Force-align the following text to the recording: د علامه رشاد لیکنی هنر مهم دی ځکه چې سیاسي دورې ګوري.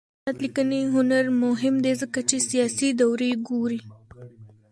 د 0.03 0.03
علامه 0.07 0.19
رشاد 0.23 0.37
لیکنی 0.43 0.81
هنر 0.95 1.25
مهم 1.43 1.75
دی 1.85 1.93
ځکه 2.01 2.19
چې 2.29 2.35
سیاسي 2.49 2.89
دورې 3.01 3.31
ګوري. 3.47 3.81